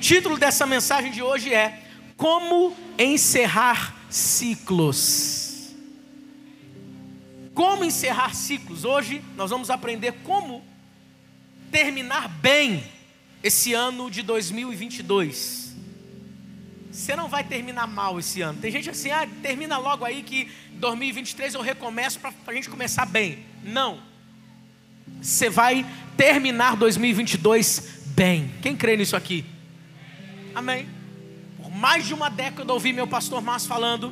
[0.00, 1.82] Título dessa mensagem de hoje é
[2.16, 5.74] Como encerrar ciclos.
[7.54, 8.84] Como encerrar ciclos?
[8.84, 10.62] Hoje nós vamos aprender como
[11.70, 12.84] terminar bem
[13.42, 15.74] esse ano de 2022.
[16.90, 18.58] Você não vai terminar mal esse ano.
[18.60, 23.06] Tem gente assim, ah, termina logo aí que 2023 eu recomeço para a gente começar
[23.06, 23.38] bem.
[23.62, 24.00] Não.
[25.20, 25.86] Você vai
[26.16, 28.50] terminar 2022 bem.
[28.62, 29.44] Quem crê nisso aqui?
[30.56, 30.88] Amém.
[31.58, 34.10] Por mais de uma década ouvi meu pastor Márcio falando: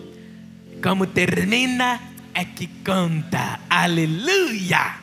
[0.83, 1.99] como termina
[2.35, 5.01] é que canta, aleluia.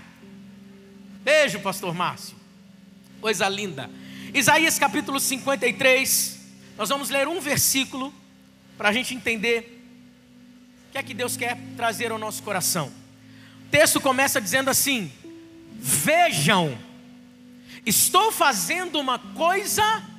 [1.23, 2.38] Beijo, pastor Márcio.
[3.20, 3.90] Coisa linda.
[4.32, 6.40] Isaías capítulo 53.
[6.77, 8.13] Nós vamos ler um versículo
[8.77, 9.84] para a gente entender
[10.90, 12.91] o que é que Deus quer trazer ao nosso coração.
[13.66, 15.12] O texto começa dizendo assim:
[15.73, 16.77] Vejam,
[17.84, 20.10] estou fazendo uma coisa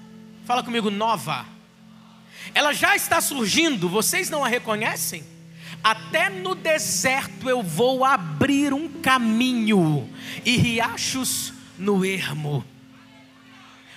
[0.44, 1.46] Fala comigo, nova.
[2.54, 5.24] Ela já está surgindo, vocês não a reconhecem?
[5.82, 10.08] Até no deserto eu vou abrir um caminho
[10.44, 12.64] e riachos no ermo.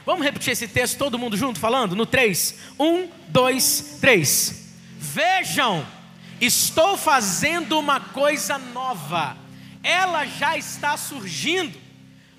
[0.05, 1.95] Vamos repetir esse texto, todo mundo junto falando?
[1.95, 2.55] No 3.
[2.80, 4.75] 1, 2, 3.
[4.99, 5.85] Vejam,
[6.39, 9.35] estou fazendo uma coisa nova,
[9.81, 11.80] ela já está surgindo,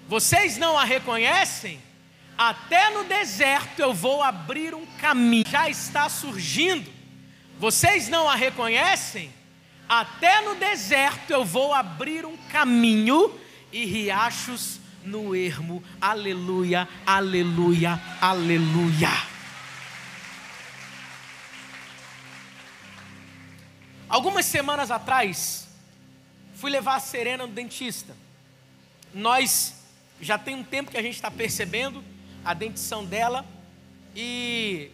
[0.09, 1.81] vocês não a reconhecem?
[2.37, 5.45] Até no deserto eu vou abrir um caminho.
[5.49, 6.93] Já está surgindo.
[7.59, 9.33] Vocês não a reconhecem?
[9.89, 13.33] Até no deserto eu vou abrir um caminho
[13.73, 15.83] e riachos no ermo.
[16.01, 19.11] Aleluia, aleluia, aleluia.
[24.09, 25.69] Algumas semanas atrás,
[26.55, 28.15] fui levar a Serena no dentista.
[29.15, 29.75] Nós
[30.21, 32.05] já tem um tempo que a gente está percebendo
[32.47, 33.45] a dentição dela
[34.15, 34.89] e,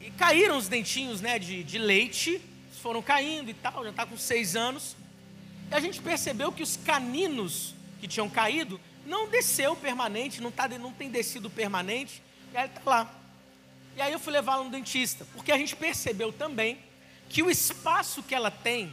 [0.00, 2.40] e caíram os dentinhos né, de, de leite,
[2.80, 4.96] foram caindo e tal, já está com seis anos.
[5.70, 10.66] E a gente percebeu que os caninos que tinham caído não desceu permanente, não, tá,
[10.66, 12.22] não tem descido permanente,
[12.54, 13.14] e aí está lá.
[13.94, 16.78] E aí eu fui levá-la no dentista, porque a gente percebeu também
[17.28, 18.90] que o espaço que ela tem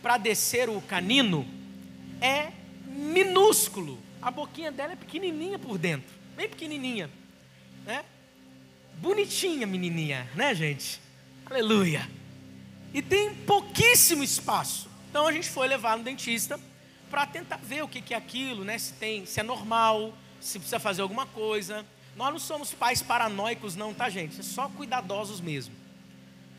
[0.00, 1.44] para descer o canino
[2.20, 2.52] é
[2.86, 3.98] minúsculo.
[4.20, 7.10] A boquinha dela é pequenininha por dentro, bem pequenininha
[7.84, 8.04] né?
[8.94, 11.00] Bonitinha menininha, né, gente?
[11.44, 12.08] Aleluia.
[12.94, 14.88] E tem pouquíssimo espaço.
[15.10, 16.58] Então a gente foi levar no dentista
[17.10, 18.78] para tentar ver o que, é aquilo, né?
[18.78, 21.84] Se tem, se é normal, se precisa fazer alguma coisa.
[22.16, 24.40] Nós não somos pais paranoicos, não, tá, gente?
[24.40, 25.74] É só cuidadosos mesmo.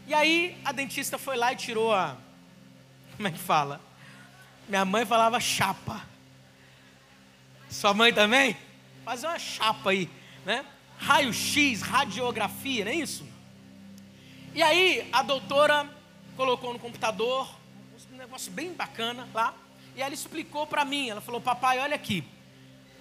[0.05, 2.17] E aí a dentista foi lá e tirou a.
[3.15, 3.79] Como é que fala?
[4.67, 6.05] Minha mãe falava chapa.
[7.69, 8.55] Sua mãe também?
[9.03, 10.09] Fazer uma chapa aí,
[10.45, 10.65] né?
[10.97, 13.25] Raio-x, radiografia, não é isso?
[14.53, 15.89] E aí a doutora
[16.35, 17.49] colocou no computador
[18.11, 19.53] um negócio bem bacana lá,
[19.95, 22.23] e ela explicou para mim, ela falou: "Papai, olha aqui.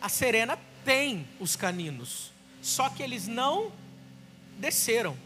[0.00, 3.70] A Serena tem os caninos, só que eles não
[4.58, 5.16] desceram.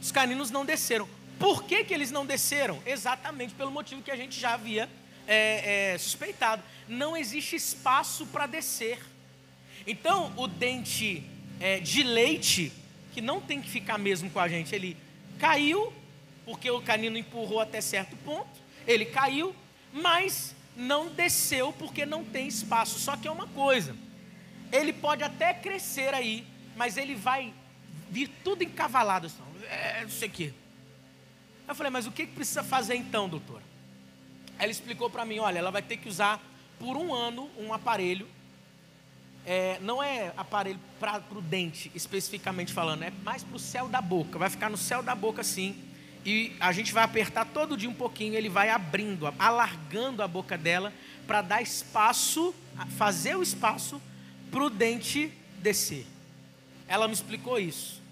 [0.00, 1.08] Os caninos não desceram.
[1.38, 2.82] Por que, que eles não desceram?
[2.86, 4.88] Exatamente pelo motivo que a gente já havia
[5.26, 6.62] é, é, suspeitado.
[6.88, 9.00] Não existe espaço para descer.
[9.86, 11.24] Então, o dente
[11.60, 12.72] é, de leite,
[13.12, 14.74] que não tem que ficar mesmo com a gente.
[14.74, 14.96] Ele
[15.38, 15.92] caiu,
[16.44, 18.48] porque o canino empurrou até certo ponto,
[18.86, 19.54] ele caiu,
[19.92, 22.98] mas não desceu porque não tem espaço.
[22.98, 23.96] Só que é uma coisa,
[24.72, 27.52] ele pode até crescer aí, mas ele vai
[28.10, 29.26] vir tudo encavalado.
[29.26, 30.52] Assim, é isso aqui.
[31.66, 33.62] Eu falei, mas o que precisa fazer então, doutora?
[34.58, 36.42] Ela explicou para mim, olha, ela vai ter que usar
[36.78, 38.28] por um ano um aparelho
[39.46, 44.00] é, não é aparelho para o dente, especificamente falando, é mais para o céu da
[44.00, 44.38] boca.
[44.38, 45.76] Vai ficar no céu da boca assim.
[46.24, 50.56] E a gente vai apertar todo dia um pouquinho, ele vai abrindo, alargando a boca
[50.56, 50.92] dela
[51.26, 52.54] para dar espaço,
[52.96, 54.00] fazer o espaço
[54.50, 56.06] para o dente descer.
[56.88, 58.02] Ela me explicou isso.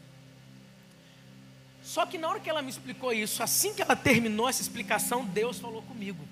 [1.82, 5.24] Só que na hora que ela me explicou isso, assim que ela terminou essa explicação,
[5.24, 6.22] Deus falou comigo.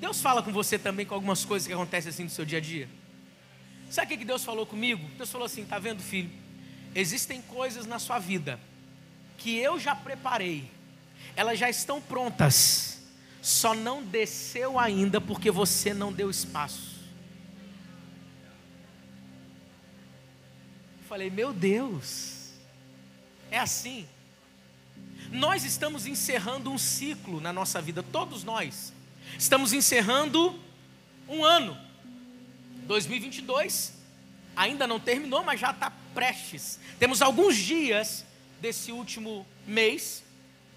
[0.00, 2.60] Deus fala com você também com algumas coisas que acontecem assim no seu dia a
[2.60, 2.88] dia?
[3.90, 5.08] Sabe o que Deus falou comigo?
[5.16, 6.30] Deus falou assim: está vendo, filho?
[6.94, 8.58] Existem coisas na sua vida
[9.36, 10.68] que eu já preparei,
[11.36, 13.00] elas já estão prontas,
[13.40, 16.88] só não desceu ainda porque você não deu espaço.
[21.08, 22.50] falei, meu Deus,
[23.50, 24.06] é assim.
[25.30, 28.92] Nós estamos encerrando um ciclo na nossa vida, todos nós.
[29.38, 30.60] Estamos encerrando
[31.26, 31.76] um ano.
[32.88, 33.92] 2022
[34.56, 38.24] ainda não terminou, mas já está prestes, temos alguns dias
[38.60, 40.24] desse último mês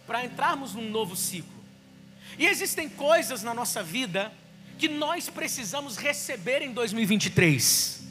[0.05, 1.63] para entrarmos num novo ciclo.
[2.37, 4.31] E existem coisas na nossa vida
[4.77, 8.03] que nós precisamos receber em 2023,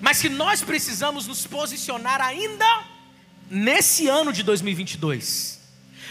[0.00, 2.84] mas que nós precisamos nos posicionar ainda
[3.48, 5.60] nesse ano de 2022.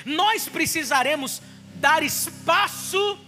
[0.05, 1.41] Nós precisaremos
[1.75, 3.19] dar espaço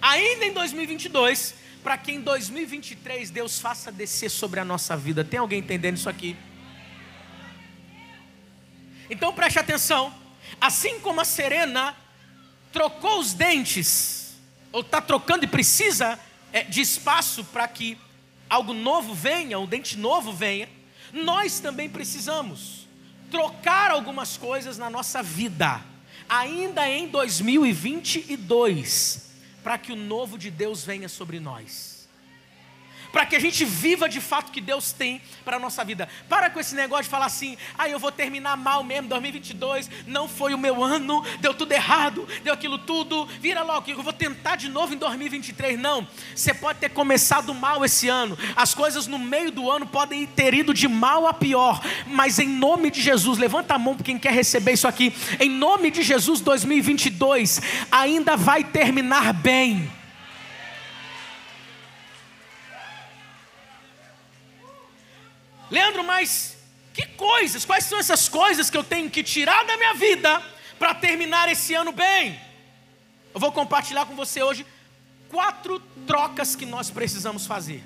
[0.00, 5.24] ainda em 2022 para que em 2023 Deus faça descer sobre a nossa vida.
[5.24, 6.36] Tem alguém entendendo isso aqui?
[9.08, 10.14] Então preste atenção.
[10.60, 11.96] Assim como a Serena
[12.72, 14.36] trocou os dentes,
[14.72, 16.18] ou está trocando e precisa
[16.52, 17.98] é, de espaço para que
[18.48, 20.68] algo novo venha, um dente novo venha,
[21.12, 22.86] nós também precisamos
[23.30, 25.80] trocar algumas coisas na nossa vida,
[26.28, 29.29] ainda em 2022
[29.62, 31.89] para que o novo de Deus venha sobre nós
[33.12, 36.08] para que a gente viva de fato que Deus tem para a nossa vida.
[36.28, 40.28] Para com esse negócio de falar assim, ah, eu vou terminar mal mesmo, 2022 não
[40.28, 44.56] foi o meu ano, deu tudo errado, deu aquilo tudo, vira logo, eu vou tentar
[44.56, 45.78] de novo em 2023.
[45.78, 50.26] Não, você pode ter começado mal esse ano, as coisas no meio do ano podem
[50.26, 54.04] ter ido de mal a pior, mas em nome de Jesus, levanta a mão para
[54.04, 57.60] quem quer receber isso aqui, em nome de Jesus, 2022
[57.90, 59.99] ainda vai terminar bem.
[65.70, 66.56] Leandro, mas
[66.92, 70.42] que coisas, quais são essas coisas que eu tenho que tirar da minha vida
[70.78, 72.40] para terminar esse ano bem?
[73.32, 74.66] Eu vou compartilhar com você hoje
[75.28, 77.84] quatro trocas que nós precisamos fazer.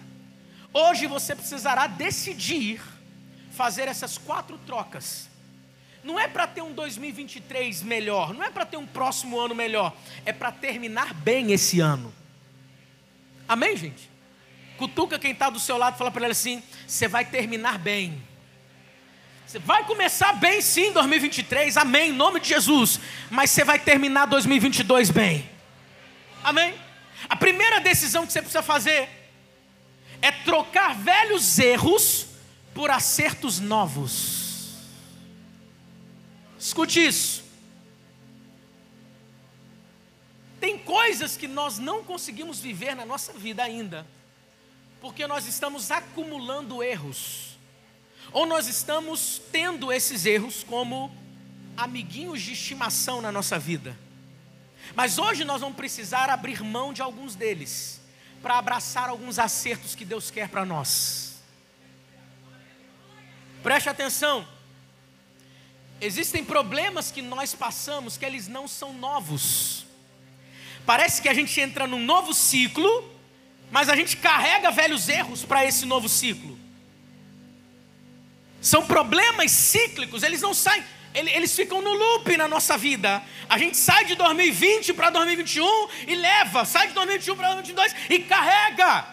[0.73, 2.81] Hoje você precisará decidir
[3.53, 5.29] fazer essas quatro trocas.
[6.03, 9.95] Não é para ter um 2023 melhor, não é para ter um próximo ano melhor,
[10.25, 12.13] é para terminar bem esse ano.
[13.47, 14.14] Amém, gente?
[14.85, 18.23] Cutuca quem está do seu lado e fala para ele assim: você vai terminar bem.
[19.47, 23.01] Você vai começar bem sim 2023, amém, em nome de Jesus.
[23.31, 25.49] Mas você vai terminar 2022 bem.
[26.43, 26.75] Amém?
[27.27, 29.09] A primeira decisão que você precisa fazer
[30.21, 32.27] é trocar velhos erros
[32.75, 34.75] por acertos novos.
[36.59, 37.43] Escute isso.
[40.61, 44.07] Tem coisas que nós não conseguimos viver na nossa vida ainda
[45.05, 47.59] porque nós estamos acumulando erros,
[48.33, 51.15] ou nós estamos tendo esses erros como
[51.77, 53.95] amiguinhos de estimação na nossa vida.
[54.95, 58.01] Mas hoje nós vamos precisar abrir mão de alguns deles,
[58.41, 61.35] para abraçar alguns acertos que Deus quer para nós.
[63.63, 64.49] Preste atenção.
[66.01, 69.85] Existem problemas que nós passamos que eles não são novos.
[70.87, 73.14] Parece que a gente entra num novo ciclo
[73.75, 76.57] mas a gente carrega velhos erros para esse novo ciclo.
[78.61, 80.81] São problemas cíclicos, eles não saem,
[81.13, 83.21] eles ficam no loop na nossa vida.
[83.49, 88.19] A gente sai de 2020 para 2021 e leva, sai de 2021 para 2022 e
[88.21, 89.09] carrega.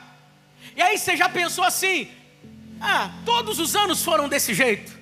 [0.76, 2.08] E aí você já pensou assim:
[2.80, 4.96] ah, todos os anos foram desse jeito.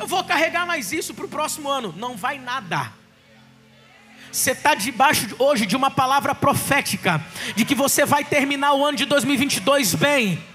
[0.00, 1.94] Eu vou carregar mais isso para o próximo ano.
[1.96, 2.92] Não vai nada.
[4.32, 7.20] Você está debaixo de, hoje de uma palavra profética,
[7.56, 10.50] de que você vai terminar o ano de 2022 bem.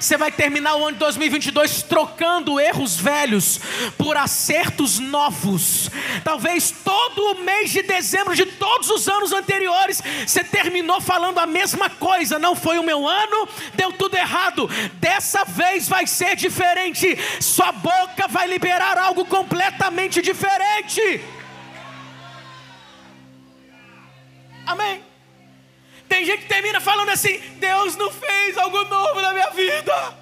[0.00, 3.60] Você vai terminar o ano de 2022 trocando erros velhos
[3.98, 5.90] por acertos novos.
[6.24, 11.46] Talvez todo o mês de dezembro de todos os anos anteriores você terminou falando a
[11.46, 12.38] mesma coisa.
[12.38, 14.68] Não foi o meu ano, deu tudo errado.
[14.94, 17.16] Dessa vez vai ser diferente.
[17.40, 21.22] Sua boca vai liberar algo completamente diferente.
[24.66, 25.02] Amém.
[26.08, 30.16] Tem gente que termina falando assim: Deus não fez algo novo na minha vida.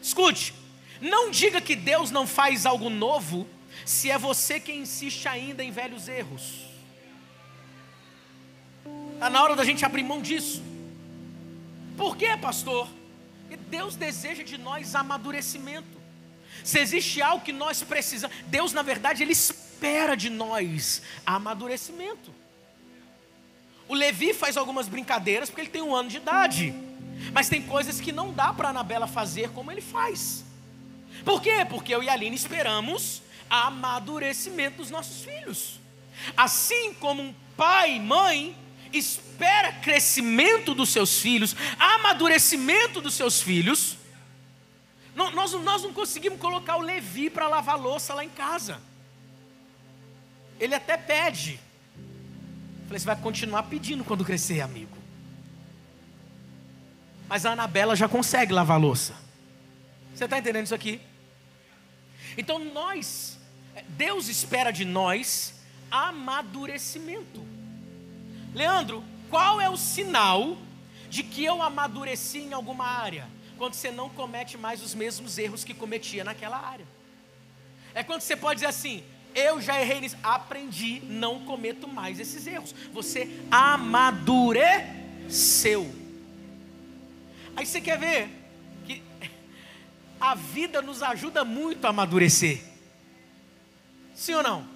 [0.00, 0.54] Escute,
[1.00, 3.48] não diga que Deus não faz algo novo
[3.84, 6.64] se é você quem insiste ainda em velhos erros.
[9.14, 10.62] Está na hora da gente abrir mão disso.
[11.96, 12.88] Por quê, pastor?
[13.42, 16.02] Porque Deus deseja de nós amadurecimento.
[16.62, 22.34] Se existe algo que nós precisamos, Deus, na verdade, Ele espera de nós amadurecimento.
[23.88, 26.74] O Levi faz algumas brincadeiras porque ele tem um ano de idade.
[27.32, 30.44] Mas tem coisas que não dá para a Anabela fazer como ele faz.
[31.24, 31.64] Por quê?
[31.68, 35.80] Porque eu e a Aline esperamos amadurecimento dos nossos filhos.
[36.36, 38.56] Assim como um pai e mãe
[38.92, 43.96] espera crescimento dos seus filhos, amadurecimento dos seus filhos,
[45.14, 48.80] nós, nós não conseguimos colocar o Levi para lavar louça lá em casa.
[50.58, 51.60] Ele até pede,
[52.94, 54.96] Falei, você vai continuar pedindo quando crescer, amigo.
[57.26, 59.14] Mas a Anabela já consegue lavar louça.
[60.14, 61.00] Você está entendendo isso aqui?
[62.38, 63.36] Então nós,
[63.88, 65.54] Deus espera de nós
[65.90, 67.44] amadurecimento.
[68.54, 70.56] Leandro, qual é o sinal
[71.10, 73.26] de que eu amadureci em alguma área?
[73.58, 76.86] Quando você não comete mais os mesmos erros que cometia naquela área.
[77.92, 79.02] É quando você pode dizer assim:
[79.34, 82.74] eu já errei nisso, aprendi, não cometo mais esses erros.
[82.92, 84.84] Você amadureceu.
[87.56, 88.28] Aí você quer ver
[88.86, 89.02] que
[90.20, 92.62] a vida nos ajuda muito a amadurecer.
[94.14, 94.72] Sim ou não?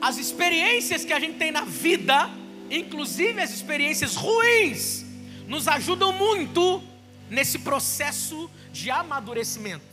[0.00, 2.30] As experiências que a gente tem na vida,
[2.70, 5.04] inclusive as experiências ruins,
[5.46, 6.82] nos ajudam muito
[7.30, 9.87] nesse processo de amadurecimento.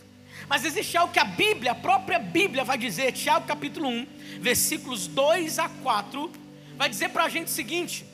[0.48, 4.08] Mas existe algo que a Bíblia, a própria Bíblia vai dizer, Tiago capítulo 1,
[4.40, 6.32] versículos 2 a 4,
[6.78, 8.06] vai dizer para a gente o seguinte: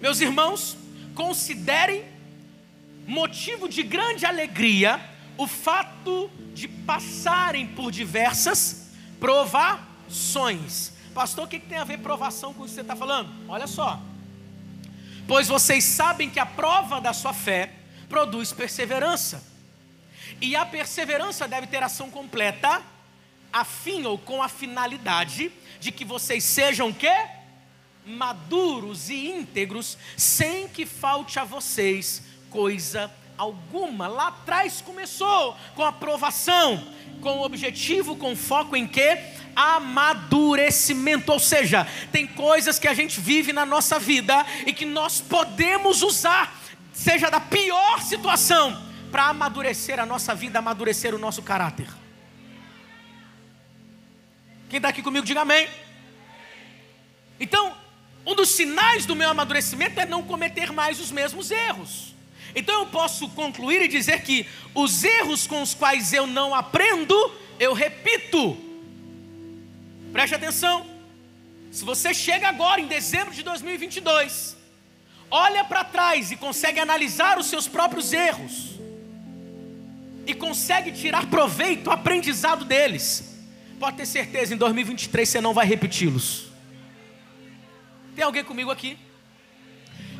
[0.00, 0.76] Meus irmãos,
[1.14, 2.04] considerem
[3.06, 5.00] motivo de grande alegria
[5.36, 10.92] o fato de passarem por diversas provações.
[11.14, 13.30] Pastor, o que tem a ver provação com o que você está falando?
[13.48, 14.00] Olha só.
[15.26, 17.72] Pois vocês sabem que a prova da sua fé
[18.08, 19.51] produz perseverança.
[20.42, 22.82] E a perseverança deve ter ação completa,
[23.52, 27.08] a fim ou com a finalidade de que vocês sejam que
[28.04, 33.08] maduros e íntegros, sem que falte a vocês coisa
[33.38, 34.08] alguma.
[34.08, 39.20] Lá atrás começou com aprovação, com objetivo, com foco em quê?
[39.54, 45.20] Amadurecimento, ou seja, tem coisas que a gente vive na nossa vida e que nós
[45.20, 46.60] podemos usar
[46.92, 51.86] seja da pior situação, para amadurecer a nossa vida, amadurecer o nosso caráter.
[54.70, 55.68] Quem está aqui comigo, diga amém.
[57.38, 57.76] Então,
[58.24, 62.14] um dos sinais do meu amadurecimento é não cometer mais os mesmos erros.
[62.54, 67.14] Então eu posso concluir e dizer que os erros com os quais eu não aprendo,
[67.60, 68.56] eu repito.
[70.12, 70.86] Preste atenção.
[71.70, 74.62] Se você chega agora em dezembro de 2022
[75.32, 78.71] olha para trás e consegue analisar os seus próprios erros,
[80.26, 83.36] e consegue tirar proveito, aprendizado deles,
[83.78, 86.52] pode ter certeza, em 2023 você não vai repeti-los.
[88.14, 88.98] Tem alguém comigo aqui?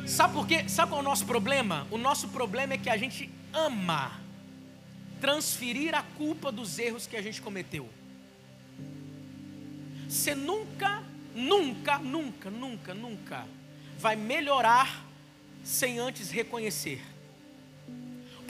[0.05, 0.67] Sabe por quê?
[0.67, 1.87] Sabe qual é o nosso problema?
[1.89, 4.19] O nosso problema é que a gente ama
[5.21, 7.89] transferir a culpa dos erros que a gente cometeu.
[10.09, 11.01] Você nunca,
[11.33, 13.47] nunca, nunca, nunca, nunca
[13.97, 15.05] vai melhorar
[15.63, 17.01] sem antes reconhecer.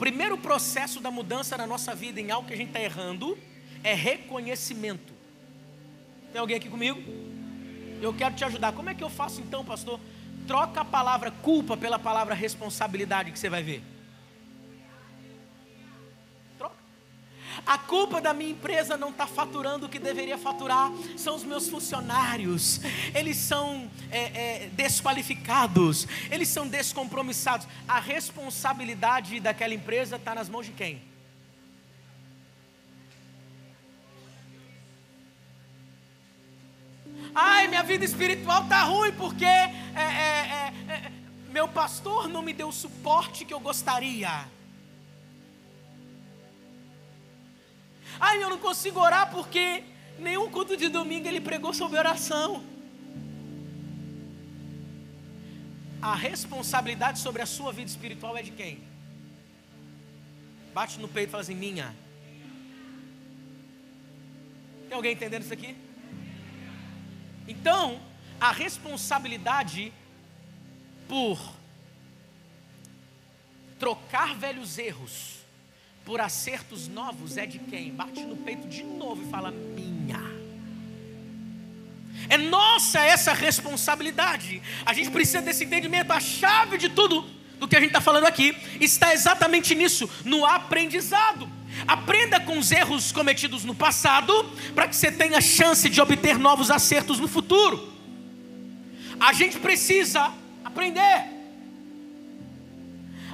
[0.04, 3.38] Primeiro processo da mudança na nossa vida em algo que a gente está errando
[3.82, 5.14] é reconhecimento.
[6.30, 7.00] Tem alguém aqui comigo?
[8.02, 8.72] Eu quero te ajudar.
[8.72, 9.98] Como é que eu faço então, pastor?
[10.46, 13.82] Troca a palavra culpa pela palavra responsabilidade que você vai ver.
[17.66, 21.44] A culpa da minha empresa não estar tá faturando o que deveria faturar são os
[21.44, 22.80] meus funcionários.
[23.14, 27.66] Eles são é, é, desqualificados, eles são descompromissados.
[27.86, 31.14] A responsabilidade daquela empresa está nas mãos de quem?
[37.34, 41.12] Ai, minha vida espiritual está ruim porque é, é, é, é,
[41.50, 44.46] meu pastor não me deu o suporte que eu gostaria.
[48.40, 49.84] Eu não consigo orar porque
[50.18, 52.62] nenhum culto de domingo ele pregou sobre oração.
[56.00, 58.82] A responsabilidade sobre a sua vida espiritual é de quem?
[60.74, 61.94] Bate no peito e fala assim: minha.
[64.88, 65.76] Tem alguém entendendo isso aqui?
[67.46, 68.00] Então,
[68.40, 69.92] a responsabilidade
[71.08, 71.38] por
[73.78, 75.43] trocar velhos erros
[76.04, 77.90] por acertos novos é de quem?
[77.90, 80.20] Bate no peito de novo e fala: minha.
[82.28, 84.62] É nossa essa responsabilidade.
[84.84, 86.10] A gente precisa desse entendimento.
[86.10, 87.24] A chave de tudo
[87.58, 91.48] do que a gente está falando aqui está exatamente nisso, no aprendizado.
[91.88, 94.32] Aprenda com os erros cometidos no passado,
[94.74, 97.92] para que você tenha chance de obter novos acertos no futuro.
[99.18, 100.32] A gente precisa
[100.64, 101.32] aprender.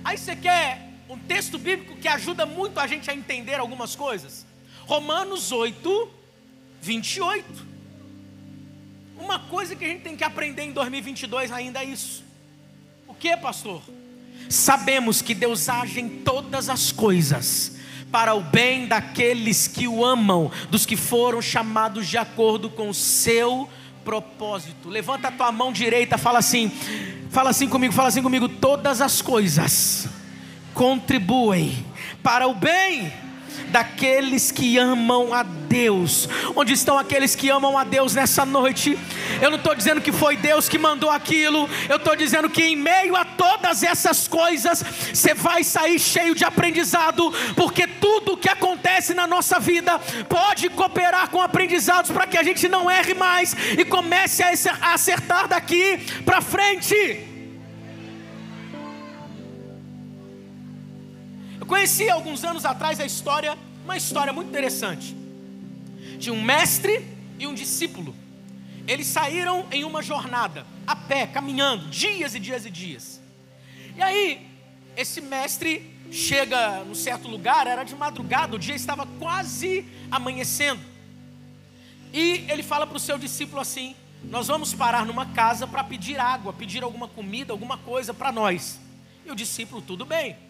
[0.02, 4.46] Aí você quer um texto bíblico que ajuda muito a gente a entender algumas coisas.
[4.86, 6.08] Romanos 8,
[6.80, 7.66] 28.
[9.18, 12.22] Uma coisa que a gente tem que aprender em 2022 ainda é isso.
[13.08, 13.82] O que, pastor?
[14.48, 17.76] Sabemos que Deus age em todas as coisas
[18.12, 22.94] para o bem daqueles que o amam, dos que foram chamados de acordo com o
[22.94, 23.68] seu
[24.04, 24.88] propósito.
[24.88, 26.70] Levanta a tua mão direita, fala assim,
[27.30, 30.08] fala assim comigo, fala assim comigo, todas as coisas
[30.74, 31.84] contribuem
[32.22, 33.12] para o bem
[33.70, 36.28] daqueles que amam a Deus.
[36.54, 38.98] Onde estão aqueles que amam a Deus nessa noite?
[39.40, 42.76] Eu não estou dizendo que foi Deus que mandou aquilo, eu estou dizendo que em
[42.76, 49.14] meio a todas essas coisas, você vai sair cheio de aprendizado, porque tudo que acontece
[49.14, 49.98] na nossa vida
[50.28, 55.48] pode cooperar com aprendizados para que a gente não erre mais e comece a acertar
[55.48, 57.29] daqui para frente.
[61.70, 65.16] Conheci alguns anos atrás a história, uma história muito interessante,
[66.18, 67.06] de um mestre
[67.38, 68.12] e um discípulo.
[68.88, 73.20] Eles saíram em uma jornada, a pé, caminhando, dias e dias e dias.
[73.96, 74.50] E aí,
[74.96, 80.82] esse mestre chega num certo lugar, era de madrugada, o dia estava quase amanhecendo.
[82.12, 86.18] E ele fala para o seu discípulo assim: Nós vamos parar numa casa para pedir
[86.18, 88.80] água, pedir alguma comida, alguma coisa para nós.
[89.24, 90.49] E o discípulo, tudo bem.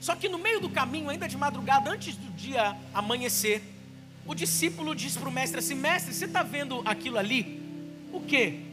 [0.00, 3.62] Só que no meio do caminho, ainda de madrugada, antes do dia amanhecer,
[4.26, 7.60] o discípulo diz para o mestre assim: Mestre, você está vendo aquilo ali?
[8.12, 8.68] O que?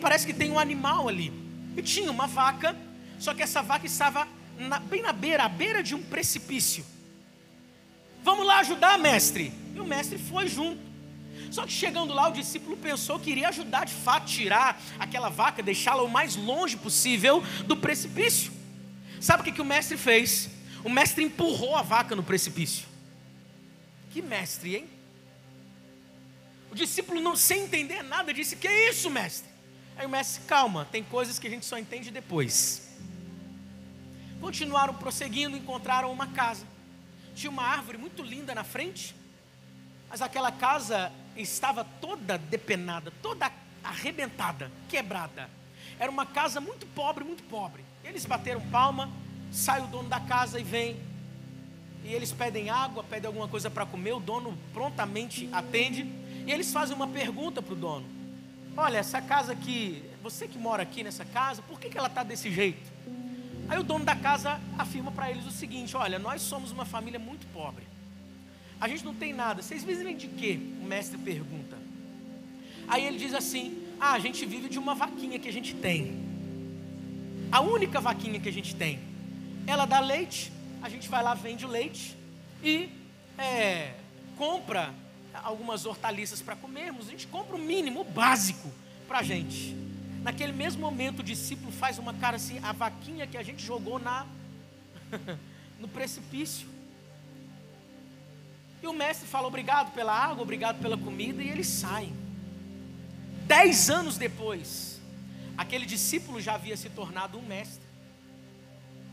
[0.00, 1.32] parece que tem um animal ali.
[1.76, 2.74] E tinha uma vaca,
[3.18, 4.26] só que essa vaca estava
[4.58, 6.84] na, bem na beira, à beira de um precipício.
[8.24, 9.52] Vamos lá ajudar, mestre.
[9.74, 10.80] E o mestre foi junto.
[11.50, 15.62] Só que chegando lá, o discípulo pensou que iria ajudar de fato, tirar aquela vaca,
[15.62, 18.50] deixá-la o mais longe possível do precipício.
[19.20, 20.50] Sabe o que, que o mestre fez?
[20.86, 22.86] O mestre empurrou a vaca no precipício.
[24.12, 24.88] Que mestre, hein?
[26.70, 29.50] O discípulo, não sem entender nada, disse: Que é isso, mestre?
[29.96, 32.96] Aí o mestre, calma, tem coisas que a gente só entende depois.
[34.40, 36.64] Continuaram prosseguindo, encontraram uma casa.
[37.34, 39.12] Tinha uma árvore muito linda na frente,
[40.08, 43.50] mas aquela casa estava toda depenada, toda
[43.82, 45.50] arrebentada, quebrada.
[45.98, 47.84] Era uma casa muito pobre, muito pobre.
[48.04, 49.10] Eles bateram palma,
[49.50, 50.96] sai o dono da casa e vem.
[52.04, 56.02] E eles pedem água, pedem alguma coisa para comer, o dono prontamente atende.
[56.46, 58.06] E eles fazem uma pergunta para o dono:
[58.76, 62.22] Olha, essa casa aqui, você que mora aqui nessa casa, por que, que ela está
[62.22, 62.96] desse jeito?
[63.68, 67.18] Aí o dono da casa afirma para eles o seguinte: Olha, nós somos uma família
[67.18, 67.84] muito pobre.
[68.80, 69.62] A gente não tem nada.
[69.62, 70.60] Vocês vivem de quê?
[70.80, 71.76] O mestre pergunta.
[72.86, 76.24] Aí ele diz assim: Ah, a gente vive de uma vaquinha que a gente tem.
[77.50, 79.00] A única vaquinha que a gente tem
[79.66, 82.16] ela dá leite, a gente vai lá, vende o leite
[82.62, 82.88] e
[83.36, 83.94] é,
[84.36, 84.94] compra
[85.42, 88.70] algumas hortaliças para comermos, a gente compra o mínimo, o básico
[89.06, 89.76] para a gente.
[90.22, 93.98] Naquele mesmo momento, o discípulo faz uma cara assim, a vaquinha que a gente jogou
[93.98, 94.26] na
[95.78, 96.68] no precipício.
[98.82, 102.12] E o mestre fala obrigado pela água, obrigado pela comida, e eles saem.
[103.46, 105.00] Dez anos depois,
[105.56, 107.85] aquele discípulo já havia se tornado um mestre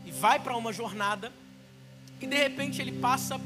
[0.04, 1.32] e vai para uma jornada
[2.24, 3.38] e de repente ele passa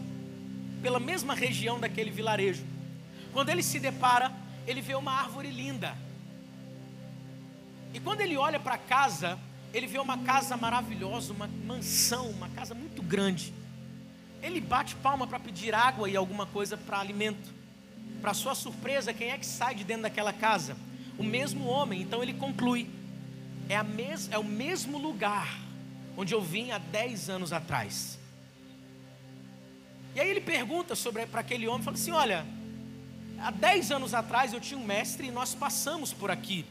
[0.81, 2.64] pela mesma região daquele vilarejo.
[3.33, 4.33] Quando ele se depara,
[4.66, 5.97] ele vê uma árvore linda.
[7.92, 9.38] E quando ele olha para casa,
[9.75, 13.53] ele vê uma casa maravilhosa, uma mansão, uma casa muito grande.
[14.42, 17.53] Ele bate palma para pedir água e alguma coisa para alimento.
[18.21, 20.77] Para sua surpresa, quem é que sai de dentro daquela casa?
[21.18, 22.01] O mesmo homem.
[22.03, 22.88] Então ele conclui:
[23.68, 25.67] é, mes é o mesmo lugar
[26.18, 28.18] onde eu vim há 10 anos atrás.
[30.16, 32.44] E aí ele pergunta sobre para aquele homem, fala assim: "Olha,
[33.38, 36.66] há 10 anos atrás eu tinha um mestre e nós passamos por aqui.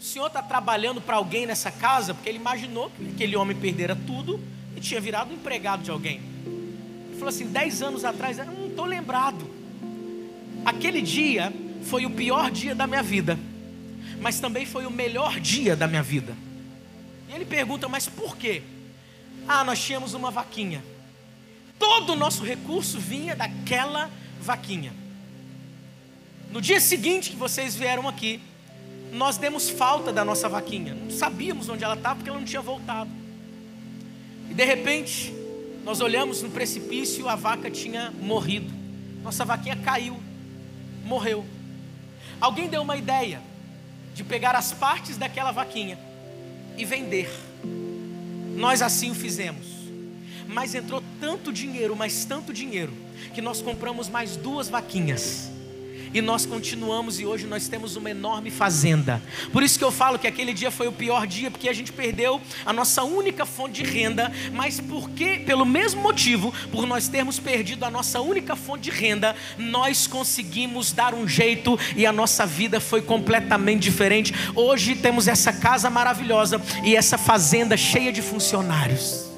[0.00, 2.14] O senhor está trabalhando para alguém nessa casa?
[2.14, 4.40] Porque ele imaginou que aquele homem perdera tudo
[4.74, 6.22] e tinha virado empregado de alguém.
[6.46, 9.50] Ele falou assim: 10 anos atrás, eu não estou lembrado.
[10.64, 13.38] Aquele dia foi o pior dia da minha vida,
[14.18, 16.34] mas também foi o melhor dia da minha vida
[17.28, 18.62] ele pergunta, mas por quê?
[19.46, 20.82] Ah, nós tínhamos uma vaquinha.
[21.78, 24.10] Todo o nosso recurso vinha daquela
[24.40, 24.92] vaquinha.
[26.50, 28.40] No dia seguinte que vocês vieram aqui,
[29.12, 30.94] nós demos falta da nossa vaquinha.
[30.94, 33.10] Não sabíamos onde ela estava porque ela não tinha voltado.
[34.50, 35.32] E de repente,
[35.84, 38.72] nós olhamos no precipício, a vaca tinha morrido.
[39.22, 40.18] Nossa vaquinha caiu,
[41.04, 41.44] morreu.
[42.40, 43.40] Alguém deu uma ideia
[44.14, 45.98] de pegar as partes daquela vaquinha
[46.76, 47.30] e vender.
[48.56, 49.66] Nós assim o fizemos.
[50.46, 52.92] Mas entrou tanto dinheiro, mas tanto dinheiro,
[53.34, 55.53] que nós compramos mais duas vaquinhas
[56.14, 59.20] e nós continuamos e hoje nós temos uma enorme fazenda.
[59.52, 61.92] Por isso que eu falo que aquele dia foi o pior dia, porque a gente
[61.92, 67.40] perdeu a nossa única fonte de renda, mas porque, pelo mesmo motivo, por nós termos
[67.40, 72.46] perdido a nossa única fonte de renda, nós conseguimos dar um jeito e a nossa
[72.46, 74.32] vida foi completamente diferente.
[74.54, 79.34] Hoje temos essa casa maravilhosa e essa fazenda cheia de funcionários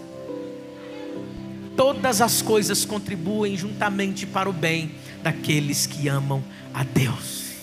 [1.77, 6.43] todas as coisas contribuem juntamente para o bem daqueles que amam
[6.77, 7.55] a Deus.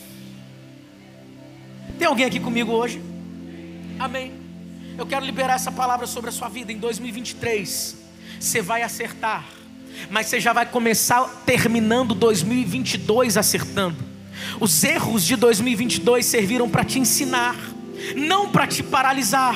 [2.00, 3.00] Tem alguém aqui comigo hoje?
[4.00, 4.32] Amém.
[4.98, 7.96] Eu quero liberar essa palavra sobre a sua vida em 2023.
[8.40, 9.46] Você vai acertar,
[10.10, 14.04] mas você já vai começar terminando 2022 acertando.
[14.60, 17.56] Os erros de 2022 serviram para te ensinar,
[18.16, 19.56] não para te paralisar.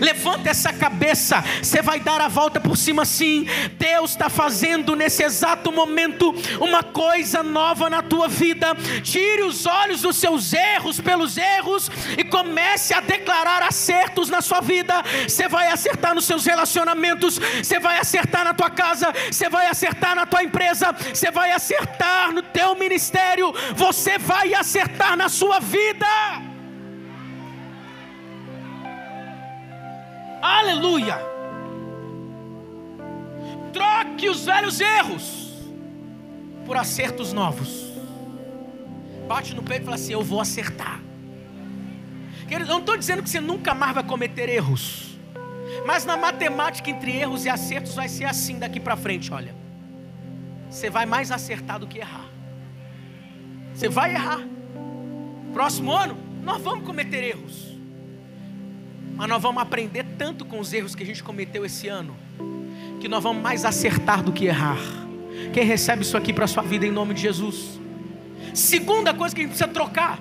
[0.00, 3.46] Levanta essa cabeça, você vai dar a volta por cima sim.
[3.78, 8.74] Deus está fazendo nesse exato momento uma coisa nova na tua vida.
[9.02, 14.60] Tire os olhos dos seus erros pelos erros e comece a declarar acertos na sua
[14.60, 15.02] vida.
[15.26, 20.14] Você vai acertar nos seus relacionamentos, você vai acertar na tua casa, você vai acertar
[20.14, 26.51] na tua empresa, você vai acertar no teu ministério, você vai acertar na sua vida.
[30.42, 31.18] Aleluia!
[33.72, 35.52] Troque os velhos erros
[36.66, 37.92] por acertos novos.
[39.28, 41.00] Bate no peito e fala assim: Eu vou acertar.
[42.50, 45.16] Eu não estou dizendo que você nunca mais vai cometer erros.
[45.86, 49.54] Mas na matemática entre erros e acertos vai ser assim daqui para frente, olha.
[50.68, 52.26] Você vai mais acertar do que errar.
[53.72, 54.40] Você vai errar.
[55.52, 57.71] Próximo ano, nós vamos cometer erros.
[59.14, 62.16] Mas nós vamos aprender tanto com os erros que a gente cometeu esse ano,
[63.00, 64.78] que nós vamos mais acertar do que errar.
[65.52, 67.80] Quem recebe isso aqui para a sua vida em nome de Jesus?
[68.54, 70.18] Segunda coisa que a gente precisa trocar.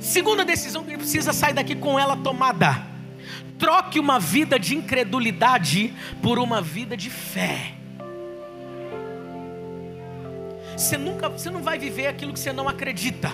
[0.00, 2.82] Segunda decisão que a gente precisa sair daqui com ela tomada.
[3.58, 7.74] Troque uma vida de incredulidade por uma vida de fé.
[10.76, 13.32] Você nunca, você não vai viver aquilo que você não acredita.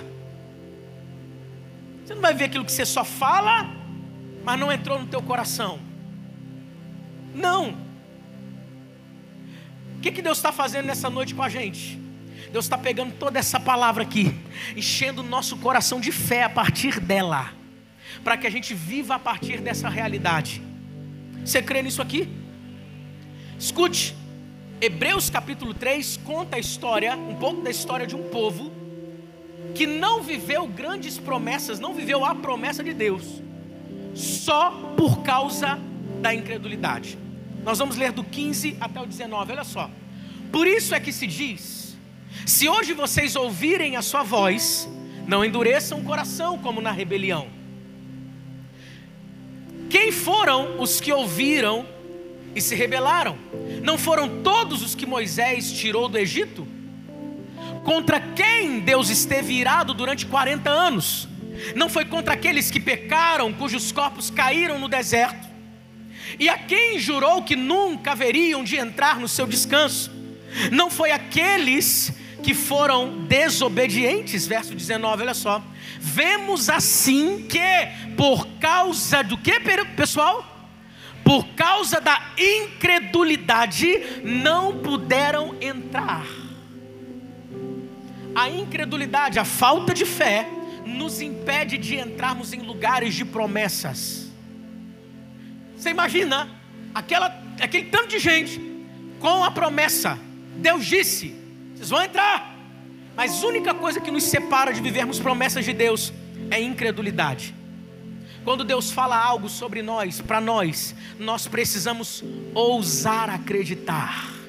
[2.05, 3.80] Você não vai ver aquilo que você só fala
[4.43, 5.79] mas não entrou no teu coração.
[7.33, 7.77] Não.
[9.97, 11.99] O que, que Deus está fazendo nessa noite com a gente?
[12.51, 14.35] Deus está pegando toda essa palavra aqui,
[14.75, 17.53] enchendo o nosso coração de fé a partir dela,
[18.23, 20.61] para que a gente viva a partir dessa realidade.
[21.45, 22.27] Você crê nisso aqui?
[23.57, 24.15] Escute,
[24.81, 28.71] Hebreus capítulo 3 conta a história, um pouco da história de um povo
[29.75, 33.41] que não viveu grandes promessas, não viveu a promessa de Deus
[34.13, 35.79] só por causa
[36.21, 37.17] da incredulidade.
[37.63, 39.89] Nós vamos ler do 15 até o 19, olha só.
[40.51, 41.97] Por isso é que se diz:
[42.45, 44.89] se hoje vocês ouvirem a sua voz,
[45.27, 47.47] não endureçam o coração como na rebelião.
[49.89, 51.85] Quem foram os que ouviram
[52.55, 53.37] e se rebelaram?
[53.83, 56.67] Não foram todos os que Moisés tirou do Egito?
[57.83, 61.27] Contra quem Deus esteve irado durante 40 anos?
[61.75, 65.49] Não foi contra aqueles que pecaram, cujos corpos caíram no deserto,
[66.39, 70.11] e a quem jurou que nunca haveriam de entrar no seu descanso,
[70.71, 75.63] não foi aqueles que foram desobedientes, verso 19, olha só.
[75.99, 77.59] Vemos assim que,
[78.17, 79.59] por causa do que,
[79.95, 80.47] pessoal?
[81.23, 86.25] Por causa da incredulidade, não puderam entrar.
[88.33, 90.47] A incredulidade, a falta de fé,
[90.91, 94.29] nos impede de entrarmos em lugares de promessas.
[95.75, 96.49] Você imagina
[96.93, 98.61] aquela, aquele tanto de gente
[99.19, 100.19] com a promessa.
[100.57, 101.35] Deus disse:
[101.75, 102.55] vocês vão entrar.
[103.15, 106.13] Mas a única coisa que nos separa de vivermos promessas de Deus
[106.49, 107.55] é incredulidade.
[108.43, 112.23] Quando Deus fala algo sobre nós, para nós, nós precisamos
[112.53, 114.40] ousar acreditar.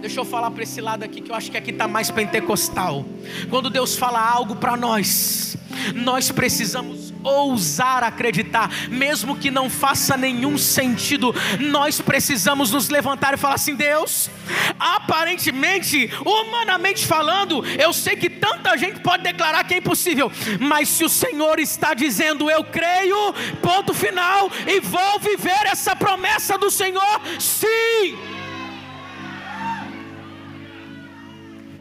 [0.00, 3.04] Deixa eu falar para esse lado aqui que eu acho que aqui está mais pentecostal.
[3.48, 5.56] Quando Deus fala algo para nós,
[5.94, 13.36] nós precisamos ousar acreditar, mesmo que não faça nenhum sentido, nós precisamos nos levantar e
[13.36, 14.30] falar assim: Deus,
[14.78, 20.30] aparentemente, humanamente falando, eu sei que tanta gente pode declarar que é impossível,
[20.60, 26.56] mas se o Senhor está dizendo, eu creio, ponto final, e vou viver essa promessa
[26.56, 28.35] do Senhor, sim.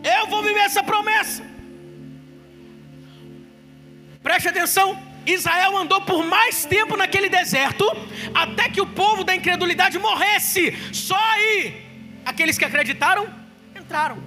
[0.06, 1.44] Eu vou viver essa promessa.
[4.22, 4.88] Preste atenção.
[5.26, 7.84] Israel andou por mais tempo naquele deserto,
[8.32, 10.72] até que o povo da incredulidade morresse.
[10.94, 11.84] Só aí,
[12.24, 13.28] aqueles que acreditaram,
[13.76, 14.18] entraram.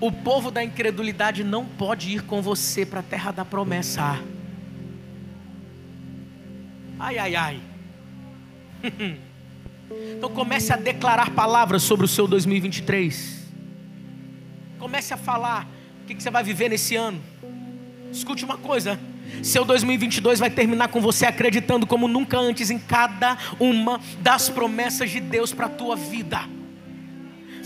[0.00, 4.22] O povo da incredulidade não pode ir com você para a terra da promessa.
[6.98, 7.60] Ai, ai, ai.
[9.90, 13.44] Então comece a declarar palavras sobre o seu 2023.
[14.78, 15.68] Comece a falar
[16.02, 17.20] o que você vai viver nesse ano.
[18.10, 18.98] Escute uma coisa:
[19.42, 25.10] Seu 2022 vai terminar com você acreditando como nunca antes em cada uma das promessas
[25.10, 26.55] de Deus para a tua vida.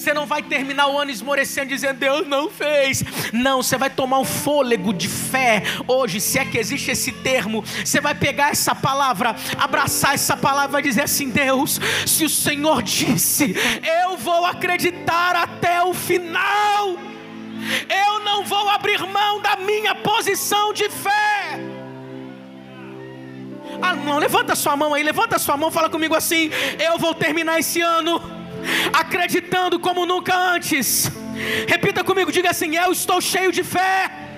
[0.01, 3.05] Você não vai terminar o ano esmorecendo dizendo Deus não fez.
[3.35, 7.63] Não, você vai tomar um fôlego de fé hoje, se é que existe esse termo.
[7.85, 12.83] Você vai pegar essa palavra, abraçar essa palavra e dizer assim: Deus, se o Senhor
[12.83, 13.55] disse,
[14.03, 16.97] eu vou acreditar até o final.
[17.91, 21.61] Eu não vou abrir mão da minha posição de fé.
[23.83, 27.59] Ah, não, levanta sua mão aí, levanta sua mão, fala comigo assim: eu vou terminar
[27.59, 28.39] esse ano
[28.92, 31.11] acreditando como nunca antes.
[31.66, 34.30] Repita comigo, diga assim: Eu estou cheio de fé.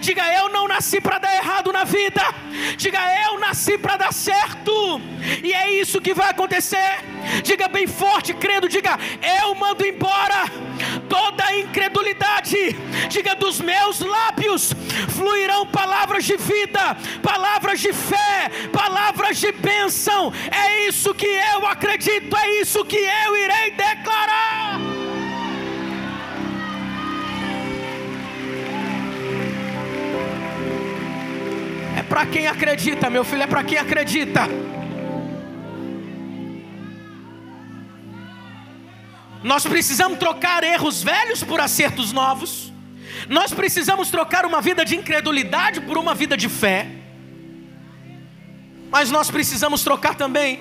[0.00, 2.22] Diga eu não nasci para dar errado na vida.
[2.76, 5.00] Diga eu nasci para dar certo.
[5.42, 7.04] E é isso que vai acontecer.
[7.42, 8.98] Diga bem forte, crendo, diga
[9.40, 10.46] eu mando embora
[11.08, 12.76] toda a incredulidade.
[13.08, 14.72] Diga dos meus lábios
[15.08, 20.32] fluirão palavras de vida, palavras de fé, palavras de bênção.
[20.50, 24.99] É isso que eu acredito, é isso que eu irei declarar.
[32.10, 34.48] Para quem acredita, meu filho, é para quem acredita.
[39.44, 42.72] Nós precisamos trocar erros velhos por acertos novos.
[43.28, 46.88] Nós precisamos trocar uma vida de incredulidade por uma vida de fé.
[48.90, 50.60] Mas nós precisamos trocar também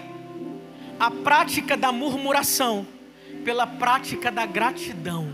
[1.00, 2.86] a prática da murmuração
[3.44, 5.34] pela prática da gratidão.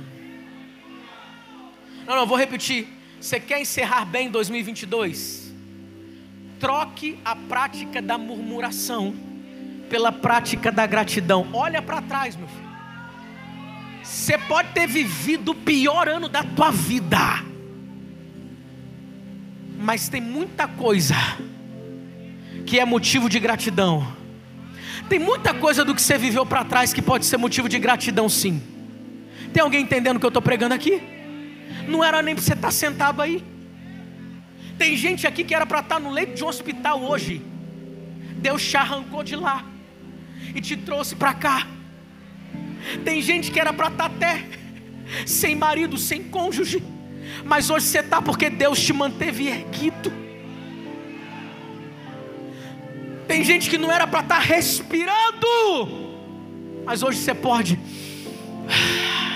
[2.07, 2.87] Não, não, vou repetir.
[3.19, 5.44] Você quer encerrar bem 2022?
[6.65, 9.13] Troque a prática da murmuração
[9.87, 11.47] pela prática da gratidão.
[11.53, 12.65] Olha para trás, meu filho.
[14.01, 17.19] Você pode ter vivido o pior ano da tua vida,
[19.77, 21.13] mas tem muita coisa
[22.65, 24.11] que é motivo de gratidão.
[25.07, 28.27] Tem muita coisa do que você viveu para trás que pode ser motivo de gratidão,
[28.27, 28.59] sim.
[29.53, 30.99] Tem alguém entendendo o que eu estou pregando aqui?
[31.87, 33.53] Não era nem para você estar tá sentado aí.
[34.77, 37.41] Tem gente aqui que era para estar tá no leito de um hospital hoje.
[38.37, 39.65] Deus te arrancou de lá
[40.53, 41.67] e te trouxe para cá.
[43.03, 44.45] Tem gente que era para estar tá até
[45.25, 46.83] sem marido, sem cônjuge,
[47.43, 50.11] mas hoje você está porque Deus te manteve erguido.
[53.27, 55.47] Tem gente que não era para estar respirando,
[56.85, 57.79] mas hoje você pode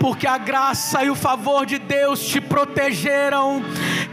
[0.00, 3.62] porque a graça e o favor de Deus te protegeram,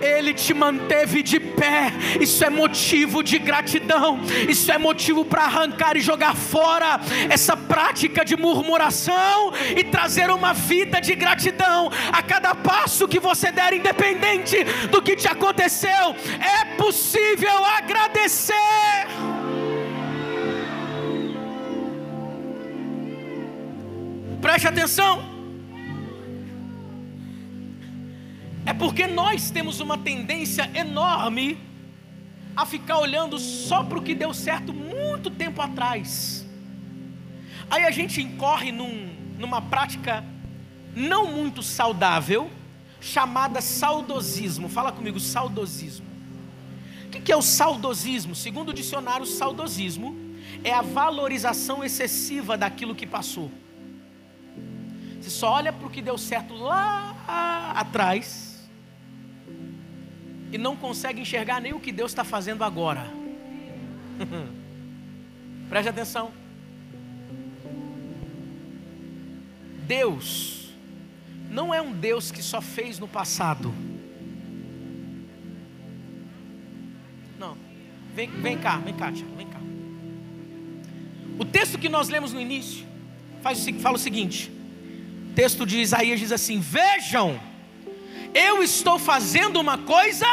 [0.02, 1.94] Ele te manteve de pé.
[2.20, 4.20] Isso é motivo de gratidão,
[4.50, 10.54] isso é motivo para arrancar e jogar fora essa prática de murmuração e trazer uma
[10.54, 16.14] vida de gratidão a cada passo que você der, independente do que te aconteceu.
[16.42, 18.54] É possível agradecer.
[24.42, 25.37] Preste atenção.
[28.78, 31.58] Porque nós temos uma tendência enorme
[32.56, 36.46] a ficar olhando só para o que deu certo muito tempo atrás.
[37.70, 40.24] Aí a gente incorre num, numa prática
[40.96, 42.50] não muito saudável,
[43.00, 44.68] chamada saudosismo.
[44.70, 46.06] Fala comigo, saudosismo.
[47.06, 48.36] O que é o saudosismo?
[48.36, 50.16] Segundo o dicionário, saudosismo
[50.64, 53.52] é a valorização excessiva daquilo que passou.
[55.22, 58.47] Você só olha para o que deu certo lá atrás
[60.52, 63.08] e não consegue enxergar nem o que Deus está fazendo agora.
[65.70, 66.32] Preste atenção.
[69.86, 70.70] Deus
[71.50, 73.74] não é um Deus que só fez no passado.
[77.40, 77.58] Não.
[78.14, 79.60] Vem, vem cá, vem cá, tia, vem cá.
[81.40, 82.86] O texto que nós lemos no início
[83.42, 84.52] faz, fala o seguinte:
[85.32, 87.40] o texto de Isaías diz assim: Vejam
[88.38, 90.28] eu estou fazendo uma coisa.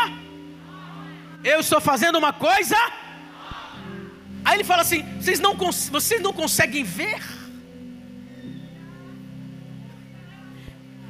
[1.42, 2.76] Eu estou fazendo uma coisa.
[4.44, 7.22] Aí ele fala assim: vocês não, vocês não conseguem ver?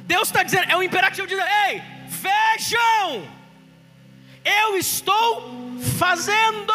[0.05, 3.27] Deus está dizendo, é um imperativo dizendo: ei, vejam,
[4.45, 6.73] eu estou fazendo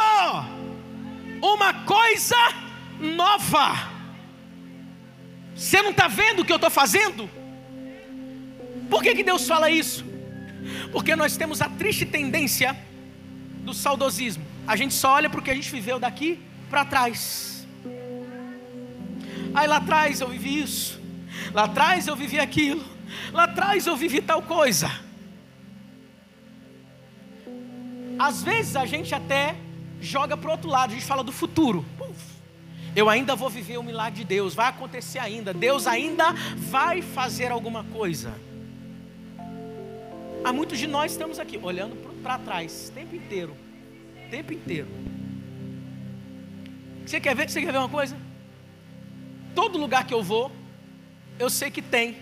[1.40, 2.37] uma coisa
[2.98, 3.88] nova.
[5.54, 7.30] Você não está vendo o que eu estou fazendo?
[8.88, 10.09] Por que, que Deus fala isso?
[10.92, 12.76] Porque nós temos a triste tendência
[13.64, 14.44] do saudosismo.
[14.66, 17.66] A gente só olha para o que a gente viveu daqui para trás.
[19.55, 21.00] Aí lá atrás eu vivi isso.
[21.53, 22.85] Lá atrás eu vivi aquilo.
[23.33, 24.90] Lá atrás eu vivi tal coisa.
[28.18, 29.57] Às vezes a gente até
[30.00, 31.85] joga para o outro lado, a gente fala do futuro.
[32.94, 37.53] Eu ainda vou viver o milagre de Deus, vai acontecer ainda, Deus ainda vai fazer
[37.53, 38.35] alguma coisa.
[40.42, 43.55] Há muitos de nós estamos aqui olhando para trás, o tempo inteiro,
[44.26, 44.88] o tempo inteiro.
[47.05, 47.50] Você quer ver?
[47.50, 48.16] Você quer ver uma coisa?
[49.55, 50.50] Todo lugar que eu vou,
[51.38, 52.16] eu sei que tem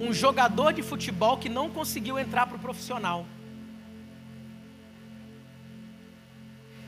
[0.00, 3.26] um jogador de futebol que não conseguiu entrar para o profissional.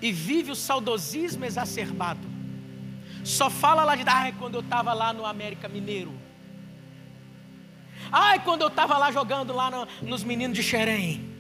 [0.03, 2.27] E vive o saudosismo exacerbado.
[3.23, 6.13] Só fala lá de ai, quando eu estava lá no América Mineiro.
[8.13, 11.31] Ai, quando eu estava lá jogando lá no, nos meninos de Xerém.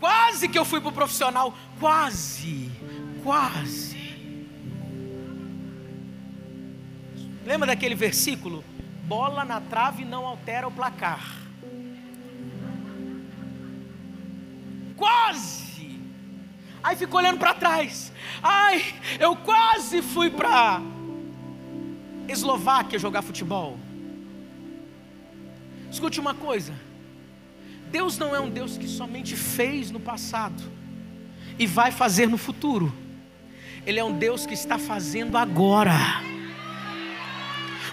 [0.00, 1.54] Quase que eu fui para o profissional.
[1.78, 2.70] Quase,
[3.22, 3.96] quase.
[7.44, 8.64] Lembra daquele versículo?
[9.04, 11.36] Bola na trave não altera o placar.
[14.96, 16.00] Quase.
[16.82, 18.12] Aí ficou olhando para trás.
[18.42, 18.84] Ai,
[19.18, 20.80] eu quase fui para
[22.28, 23.78] Eslováquia jogar futebol.
[25.96, 26.74] Escute uma coisa:
[27.90, 30.62] Deus não é um Deus que somente fez no passado
[31.58, 32.92] e vai fazer no futuro,
[33.86, 35.94] Ele é um Deus que está fazendo agora.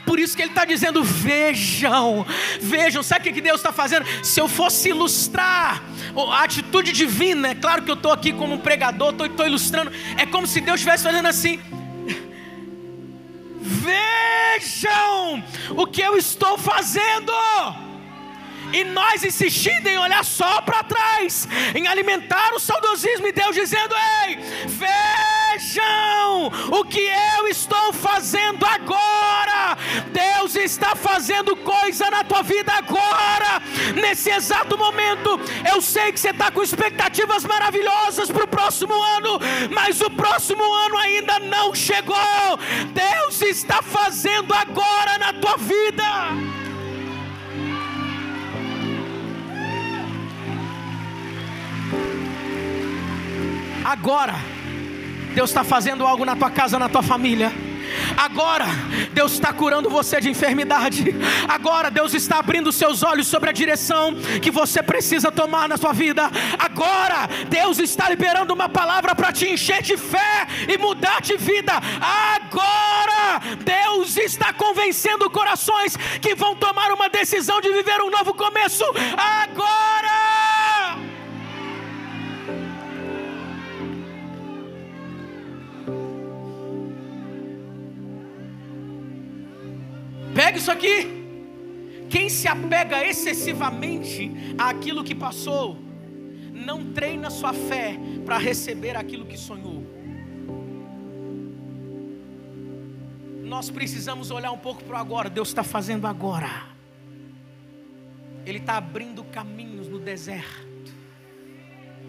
[0.05, 2.25] Por isso que ele está dizendo: vejam,
[2.59, 4.05] vejam, sabe o que Deus está fazendo?
[4.21, 5.81] Se eu fosse ilustrar
[6.33, 10.25] a atitude divina, é claro que eu estou aqui como um pregador, estou ilustrando, é
[10.25, 11.57] como se Deus estivesse fazendo assim.
[13.61, 17.31] Vejam o que eu estou fazendo
[18.73, 23.93] e nós insistindo em olhar só para trás, em alimentar o saudosismo, e Deus dizendo:
[24.25, 26.99] Ei, vejam o que
[27.37, 29.77] eu estou fazendo agora.
[30.11, 33.61] Deus está fazendo coisa na tua vida agora,
[33.95, 35.39] nesse exato momento.
[35.71, 39.39] Eu sei que você está com expectativas maravilhosas para o próximo ano,
[39.71, 42.17] mas o próximo ano ainda não chegou.
[42.93, 46.62] Deus está fazendo agora na tua vida.
[53.83, 54.35] Agora,
[55.33, 57.51] Deus está fazendo algo na tua casa, na tua família.
[58.17, 58.65] Agora,
[59.11, 61.13] Deus está curando você de enfermidade.
[61.47, 65.93] Agora, Deus está abrindo seus olhos sobre a direção que você precisa tomar na sua
[65.93, 66.29] vida.
[66.57, 71.73] Agora, Deus está liberando uma palavra para te encher de fé e mudar de vida.
[71.75, 78.85] Agora, Deus está convencendo corações que vão tomar uma decisão de viver um novo começo.
[79.17, 80.52] Agora!
[90.43, 91.07] Pega isso aqui.
[92.09, 95.77] Quem se apega excessivamente àquilo que passou,
[96.51, 99.81] não treina sua fé para receber aquilo que sonhou.
[103.45, 105.29] Nós precisamos olhar um pouco para agora.
[105.29, 106.65] Deus está fazendo agora.
[108.45, 110.91] Ele está abrindo caminhos no deserto.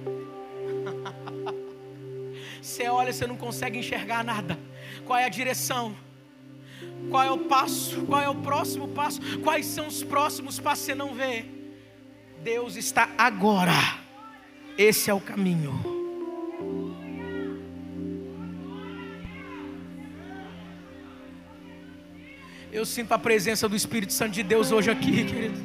[2.61, 4.59] Você olha, você não consegue enxergar nada.
[5.05, 5.95] Qual é a direção?
[7.11, 8.03] Qual é o passo?
[8.03, 9.21] Qual é o próximo passo?
[9.41, 10.87] Quais são os próximos passos?
[10.87, 11.45] Você não vê.
[12.43, 13.73] Deus está agora.
[14.77, 15.95] Esse é o caminho.
[22.73, 25.63] Eu sinto a presença do Espírito Santo de Deus hoje aqui, querido.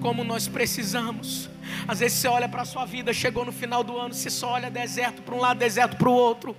[0.00, 1.50] Como nós precisamos.
[1.86, 4.52] Às vezes você olha para a sua vida, chegou no final do ano, você só
[4.52, 6.56] olha deserto para um lado, deserto para o outro.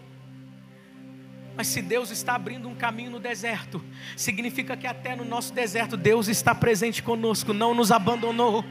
[1.64, 3.82] Mas se Deus está abrindo um caminho no deserto,
[4.18, 8.66] significa que até no nosso deserto Deus está presente conosco, não nos abandonou.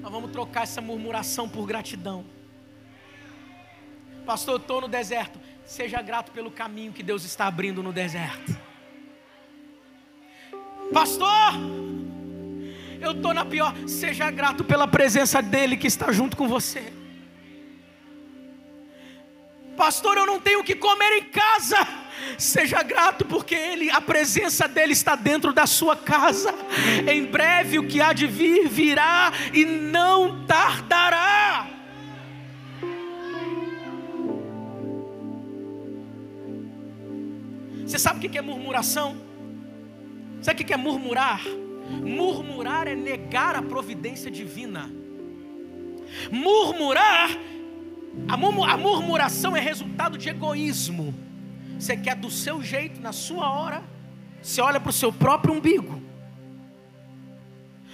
[0.00, 2.24] Nós vamos trocar essa murmuração por gratidão.
[4.24, 5.40] Pastor, eu estou no deserto.
[5.66, 8.56] Seja grato pelo caminho que Deus está abrindo no deserto.
[10.92, 11.89] Pastor,
[13.00, 13.74] eu estou na pior.
[13.86, 16.92] Seja grato pela presença dEle que está junto com você.
[19.76, 21.78] Pastor, eu não tenho o que comer em casa.
[22.38, 26.54] Seja grato porque ele, a presença dele está dentro da sua casa.
[27.10, 31.66] Em breve o que há de vir virá e não tardará.
[37.86, 39.16] Você sabe o que é murmuração?
[40.42, 41.40] Sabe o que é murmurar?
[41.90, 44.90] Murmurar é negar a providência divina.
[46.30, 47.30] Murmurar,
[48.28, 51.14] a, murmuração é resultado de egoísmo.
[51.78, 53.82] Você quer do seu jeito, na sua hora.
[54.40, 56.00] Você olha para o seu próprio umbigo.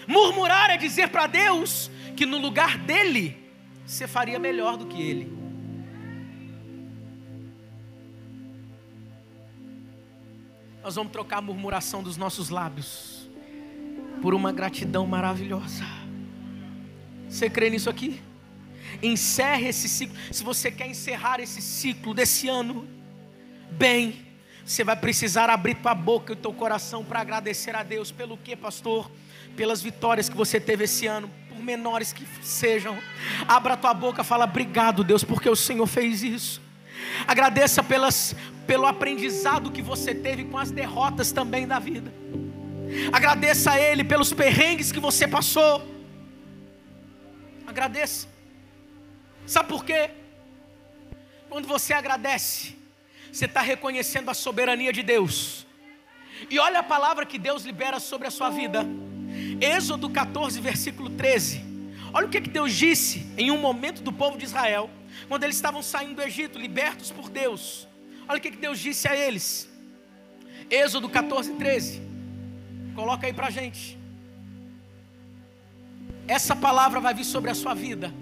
[0.06, 3.36] Murmurar é dizer para Deus que no lugar dele
[3.84, 5.36] você faria melhor do que ele.
[10.82, 13.15] Nós vamos trocar a murmuração dos nossos lábios
[14.20, 15.84] por uma gratidão maravilhosa.
[17.28, 18.20] Você crê nisso aqui?
[19.02, 20.16] Encerre esse ciclo.
[20.30, 22.86] Se você quer encerrar esse ciclo desse ano,
[23.70, 24.26] bem,
[24.64, 28.56] você vai precisar abrir tua boca e teu coração para agradecer a Deus pelo que,
[28.56, 29.10] pastor?
[29.56, 32.96] Pelas vitórias que você teve esse ano, por menores que sejam.
[33.46, 36.60] Abra tua boca, fala obrigado, Deus, porque o Senhor fez isso.
[37.26, 38.34] Agradeça pelas,
[38.66, 42.12] pelo aprendizado que você teve com as derrotas também da vida.
[43.12, 45.86] Agradeça a Ele pelos perrengues que você passou.
[47.66, 48.28] Agradeça.
[49.46, 50.10] Sabe por quê?
[51.48, 52.76] Quando você agradece,
[53.32, 55.66] você está reconhecendo a soberania de Deus.
[56.50, 58.84] E olha a palavra que Deus libera sobre a sua vida.
[59.60, 61.64] Êxodo 14, versículo 13.
[62.12, 64.90] Olha o que, que Deus disse em um momento do povo de Israel,
[65.28, 67.86] quando eles estavam saindo do Egito, libertos por Deus.
[68.28, 69.68] Olha o que, que Deus disse a eles.
[70.70, 72.05] Êxodo 14, 13.
[72.96, 73.98] Coloca aí para gente.
[76.26, 78.12] Essa palavra vai vir sobre a sua vida.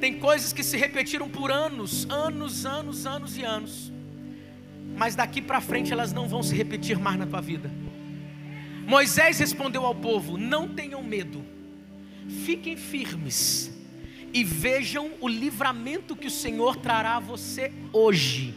[0.00, 3.92] Tem coisas que se repetiram por anos, anos, anos, anos e anos.
[4.96, 7.70] Mas daqui para frente elas não vão se repetir mais na tua vida.
[8.86, 11.44] Moisés respondeu ao povo: Não tenham medo,
[12.46, 13.70] fiquem firmes
[14.32, 18.54] e vejam o livramento que o Senhor trará a você hoje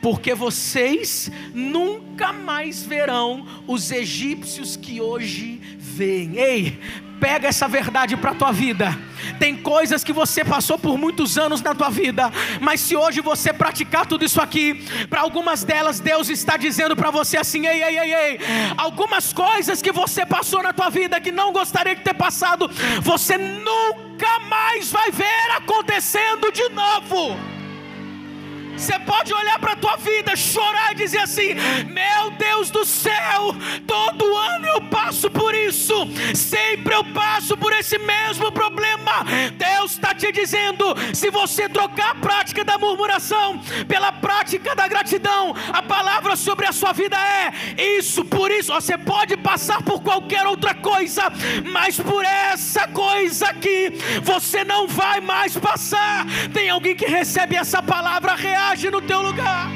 [0.00, 6.36] porque vocês nunca mais verão os egípcios que hoje veem.
[6.36, 6.80] Ei,
[7.20, 8.96] pega essa verdade para a tua vida.
[9.38, 12.30] Tem coisas que você passou por muitos anos na tua vida,
[12.60, 17.10] mas se hoje você praticar tudo isso aqui, para algumas delas Deus está dizendo para
[17.10, 18.40] você assim: ei, ei, ei, ei,
[18.76, 22.70] algumas coisas que você passou na tua vida que não gostaria de ter passado,
[23.02, 27.57] você nunca mais vai ver acontecendo de novo.
[28.78, 31.54] Você pode olhar para a tua vida, chorar e dizer assim:
[31.90, 33.52] Meu Deus do céu,
[33.84, 35.94] todo ano eu passo por isso,
[36.32, 39.24] sempre eu passo por esse mesmo problema.
[39.56, 45.56] Deus está te dizendo: se você trocar a prática da murmuração pela prática da gratidão,
[45.72, 48.72] a palavra sobre a sua vida é isso, por isso.
[48.72, 51.24] Você pode passar por qualquer outra coisa,
[51.72, 53.90] mas por essa coisa aqui,
[54.22, 56.24] você não vai mais passar.
[56.52, 59.70] Tem alguém que recebe essa palavra real age no teu lugar.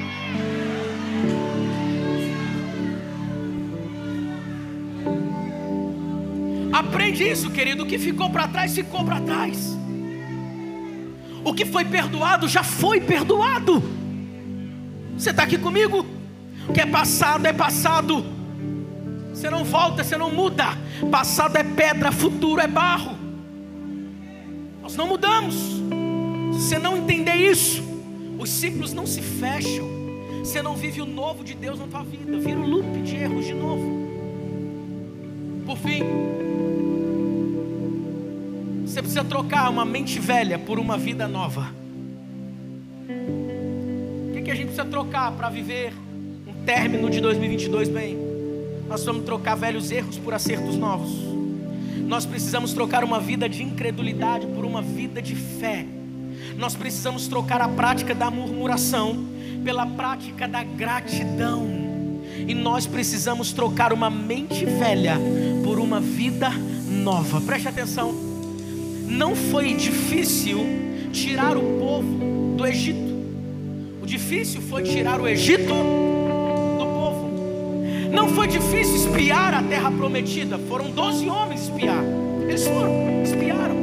[6.72, 7.84] Aprende isso, querido.
[7.84, 9.78] O que ficou para trás, ficou para trás.
[11.44, 13.82] O que foi perdoado, já foi perdoado.
[15.16, 16.06] Você está aqui comigo?
[16.68, 18.24] O que é passado, é passado.
[19.32, 20.66] Você não volta, você não muda.
[21.10, 23.16] Passado é pedra, futuro é barro.
[24.80, 25.54] Nós não mudamos.
[25.54, 27.91] Se você não entender isso,
[28.42, 29.88] os ciclos não se fecham.
[30.40, 33.46] Você não vive o novo de Deus na tua vida, vira um loop de erros
[33.46, 34.02] de novo.
[35.64, 36.02] Por fim,
[38.84, 41.72] você precisa trocar uma mente velha por uma vida nova.
[44.28, 45.92] O que, que a gente precisa trocar para viver
[46.44, 48.18] um término de 2022 bem?
[48.88, 51.12] Nós vamos trocar velhos erros por acertos novos.
[52.08, 55.86] Nós precisamos trocar uma vida de incredulidade por uma vida de fé.
[56.56, 59.26] Nós precisamos trocar a prática da murmuração
[59.64, 61.82] pela prática da gratidão.
[62.46, 65.16] E nós precisamos trocar uma mente velha
[65.62, 66.50] por uma vida
[66.88, 67.40] nova.
[67.40, 68.12] Preste atenção.
[69.06, 70.58] Não foi difícil
[71.12, 73.12] tirar o povo do Egito.
[74.02, 75.74] O difícil foi tirar o Egito
[76.78, 77.30] do povo.
[78.10, 80.58] Não foi difícil espiar a terra prometida.
[80.58, 82.02] Foram doze homens espiar.
[82.48, 83.81] Eles foram, espiaram.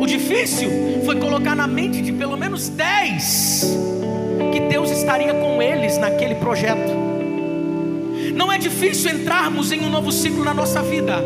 [0.00, 0.70] O difícil
[1.04, 3.64] foi colocar na mente de pelo menos dez
[4.52, 6.92] que Deus estaria com eles naquele projeto.
[8.34, 11.22] Não é difícil entrarmos em um novo ciclo na nossa vida.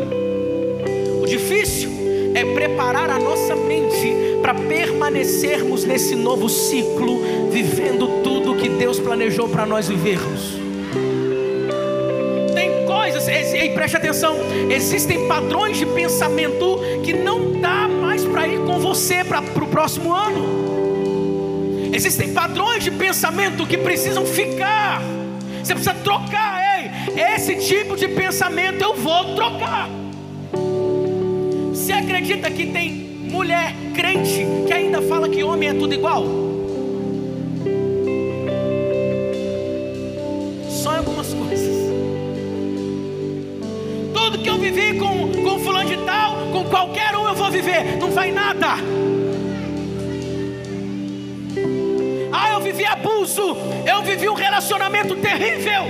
[1.21, 1.89] O difícil
[2.33, 9.49] é preparar a nossa mente para permanecermos nesse novo ciclo, vivendo tudo que Deus planejou
[9.49, 10.57] para nós vivermos.
[12.53, 14.35] Tem coisas, e preste atenção,
[14.69, 17.87] existem padrões de pensamento que não dá
[18.31, 20.59] para ir com você para o próximo ano.
[21.93, 25.01] Existem padrões de pensamento que precisam ficar.
[25.63, 29.89] Você precisa trocar, ei, esse tipo de pensamento eu vou trocar.
[31.69, 32.91] Você acredita que tem
[33.29, 36.25] mulher crente que ainda fala que homem é tudo igual?
[40.69, 41.75] Só em algumas coisas.
[44.13, 45.18] Tudo que eu vivi com
[45.59, 47.97] fulano de tal, com qualquer um eu vou viver.
[47.97, 48.75] Não vai nada.
[52.31, 55.83] Ah, eu vivi abuso, eu vivi um relacionamento terrível.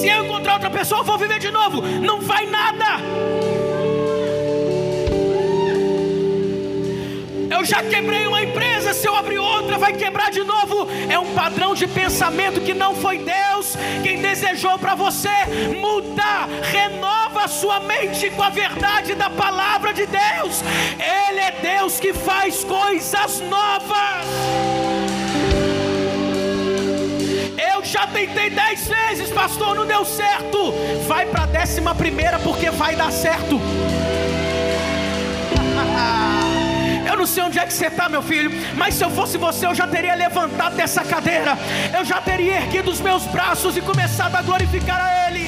[0.00, 1.82] Se eu encontrar outra pessoa, eu vou viver de novo.
[1.82, 3.00] Não vai nada.
[7.50, 10.88] Eu já quebrei uma empresa, se eu abrir outra, vai quebrar de novo.
[11.08, 15.28] É um padrão de pensamento que não foi Deus quem desejou para você.
[15.80, 20.62] Mudar, renova a sua mente com a verdade da palavra de Deus.
[21.28, 24.26] Ele é Deus que faz coisas novas.
[27.74, 30.72] Eu já tentei dez vezes, pastor, não deu certo.
[31.08, 33.60] Vai para a décima primeira porque vai dar certo.
[37.04, 39.66] Eu não sei onde é que você está, meu filho, mas se eu fosse você,
[39.66, 41.58] eu já teria levantado dessa cadeira,
[41.94, 45.41] eu já teria erguido os meus braços e começado a glorificar a Ele.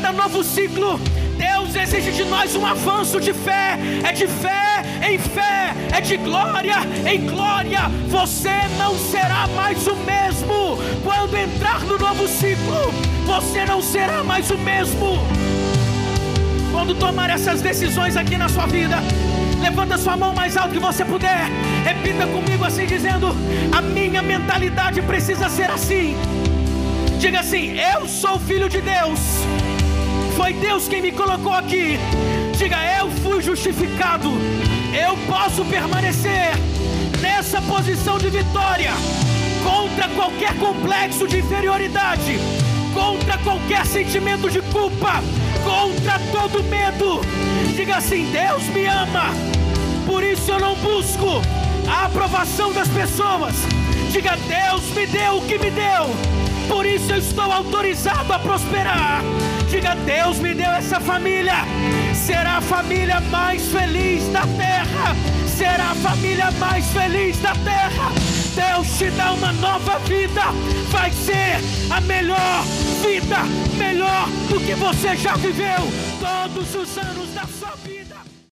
[0.00, 0.96] Cada novo ciclo,
[1.36, 3.76] Deus exige de nós um avanço de fé,
[4.08, 7.80] é de fé em fé, é de glória em glória.
[8.06, 12.94] Você não será mais o mesmo quando entrar no novo ciclo,
[13.26, 15.18] você não será mais o mesmo.
[16.70, 18.98] Quando tomar essas decisões aqui na sua vida,
[19.60, 21.48] levanta sua mão mais alto que você puder.
[21.82, 23.34] Repita comigo assim dizendo:
[23.76, 26.16] "A minha mentalidade precisa ser assim".
[27.18, 29.18] Diga assim: "Eu sou filho de Deus".
[30.38, 31.98] Foi Deus quem me colocou aqui.
[32.56, 34.30] Diga: "Eu fui justificado".
[34.94, 36.52] Eu posso permanecer
[37.20, 38.92] nessa posição de vitória
[39.64, 42.38] contra qualquer complexo de inferioridade,
[42.94, 45.22] contra qualquer sentimento de culpa
[45.64, 47.20] contra todo medo.
[47.74, 49.34] Diga assim: Deus me ama,
[50.06, 51.42] por isso eu não busco
[51.88, 53.56] a aprovação das pessoas.
[54.12, 56.06] Diga: Deus me deu o que me deu,
[56.68, 59.22] por isso eu estou autorizado a prosperar.
[59.68, 61.64] Diga: Deus me deu essa família,
[62.14, 65.16] será a família mais feliz da terra.
[65.58, 68.12] Será a família mais feliz da terra.
[68.54, 70.42] Deus te dá uma nova vida,
[70.88, 71.58] vai ser
[71.90, 72.62] a melhor
[73.02, 73.38] vida,
[73.76, 77.57] melhor do que você já viveu todos os anos da sua.